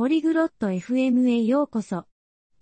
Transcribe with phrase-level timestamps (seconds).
[0.00, 2.06] ポリグロット FM へようこそ。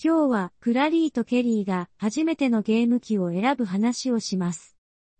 [0.02, 4.76] 今日はクラリーとケリーが初めてのゲーム機を選ぶ話をします。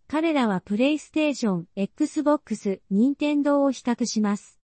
[0.08, 4.58] 彼らはプレイステーション、Xbox、任天堂を比較します。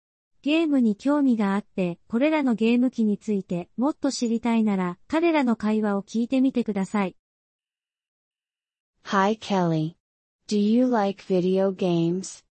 [0.43, 7.17] ゲームに興味があって、これらのゲーム機についてもっと知りたいなら、彼らの会話を聞いてみてください。
[9.07, 9.97] Hi Kelly.
[10.47, 12.45] Do you like video games?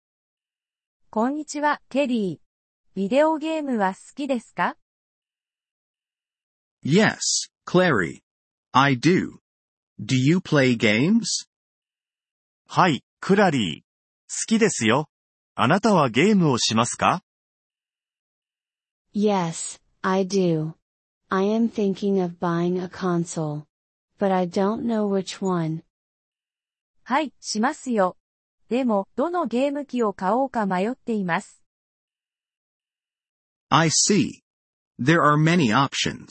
[1.09, 2.49] こんにちは、ケリー。
[2.97, 4.75] ビデオゲームは好きですか？
[6.84, 7.20] Yes,
[7.66, 8.22] Clary.
[8.74, 9.40] I do.
[10.04, 11.48] Do you play games?
[12.68, 13.82] はい、クラリー。
[13.82, 15.08] 好きですよ。
[15.56, 17.24] あなたはゲームをしますか
[19.14, 20.74] Yes, I do.
[21.30, 23.66] I am thinking of buying a console.
[24.20, 25.84] But I don't know which one.
[27.04, 28.18] はい、しますよ。
[28.70, 31.62] でも、どのゲーム機を買おうか迷っています。
[33.70, 34.42] I see.
[35.00, 36.28] There are many options.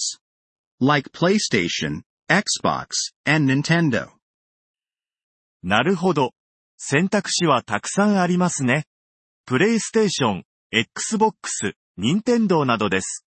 [0.79, 4.09] Like PlayStation, Xbox, and Nintendo.
[5.63, 6.33] なるほど。
[6.77, 8.85] 選択肢はたくさんありますね。
[9.45, 13.25] プレイステーション、Xbox、Nintendo などです。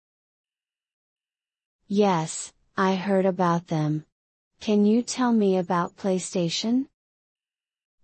[1.90, 4.04] Yes, I heard about them.
[4.60, 6.88] Can you tell me about PlayStation?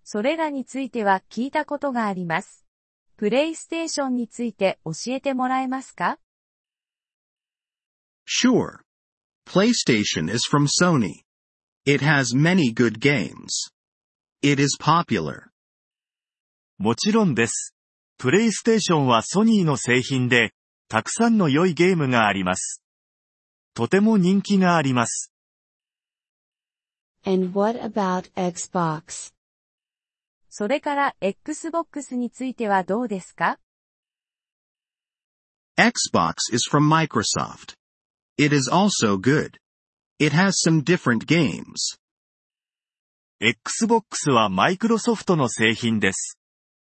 [0.04, 2.64] それらについては聞いたことがあります。
[3.18, 6.18] プレイステーションについて教えてもらえますか
[8.26, 8.83] Sure.
[9.46, 11.22] PlayStation is from Sony.
[11.86, 13.70] It has many good games.
[14.42, 15.50] It is popular.
[16.78, 17.74] もちろんです。
[18.18, 20.52] プレイステーションはソニーの製品で、
[20.88, 22.82] たくさんの良いゲームがあります。
[23.74, 25.30] とても人気があります。
[27.26, 29.32] And what about Xbox?
[30.48, 33.58] それから Xbox についてはどうですか
[35.76, 37.74] Xbox is from Microsoft.
[38.36, 39.58] It is also good.
[40.18, 41.98] It has some different games.
[43.40, 46.38] Xbox はマイクロソフトの製品です。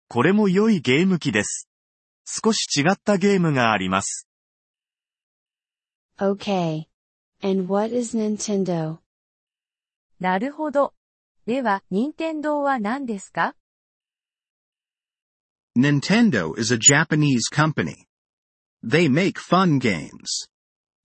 [0.09, 1.69] これも良いゲーム機です。
[2.25, 4.27] 少し違ったゲームがあります。
[6.19, 6.87] Okay.
[7.43, 8.99] And what is Nintendo?
[10.19, 10.95] なるほど。
[11.47, 13.55] では、任天堂は何ですか
[15.79, 18.07] Nintendo is a Japanese company.
[18.83, 20.49] They make fun games.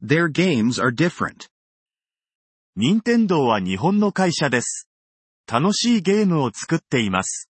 [0.04, 1.48] Their games are different.
[2.76, 4.88] 任天堂は日本の会社です。
[5.46, 7.50] 楽しいゲームを作っています。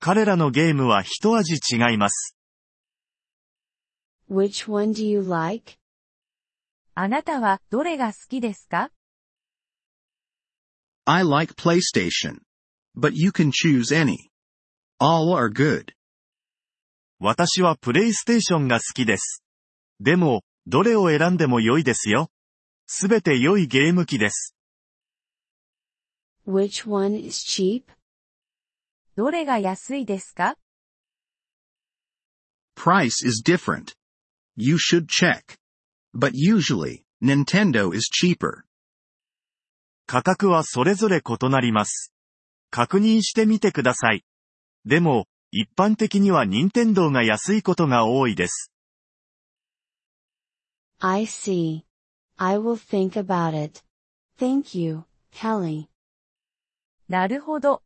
[0.00, 2.36] 彼らのゲームは一味違います。
[4.28, 5.74] Which one do you like?
[6.94, 8.90] あなたはどれが好きですか
[11.04, 12.40] I like PlayStation.
[12.96, 14.30] But you can choose any.
[14.98, 15.92] All are good.
[17.20, 19.44] 私はプレイステーションが好きです。
[20.00, 22.30] でも、どれを選んでも良いですよ。
[22.86, 24.56] すべて良いゲーム機です。
[26.46, 27.84] Which one is cheap?
[29.16, 30.56] どれが安いですか
[32.76, 33.94] ？Price is different.
[34.56, 35.58] You should check.
[36.14, 38.64] But usually, Nintendo is cheaper.
[40.06, 42.12] 価格はそれぞれ異なります。
[42.70, 44.24] 確認してみてください。
[44.84, 48.73] でも、一般的には任天堂が安いことが多いです。
[51.06, 51.84] I see.
[52.38, 53.82] I will think about it.
[54.38, 55.04] Thank you,
[55.34, 55.88] Kelly.
[57.10, 57.82] なるほど。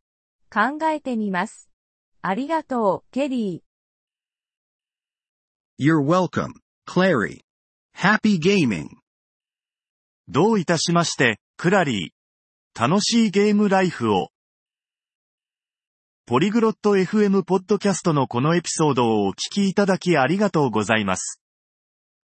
[0.49, 1.69] 考えてみます。
[2.21, 5.85] ありがとう、ケリー。
[5.85, 6.53] You're welcome,
[6.87, 7.41] Clary.
[7.93, 8.87] Happy gaming.
[10.29, 12.81] どういたしまして、クラリー。
[12.81, 14.29] 楽しいゲームライフを。
[16.25, 21.41] ポリグロット FM ポッドキャストのこのエピソードをお聞きいただきありがとうございます。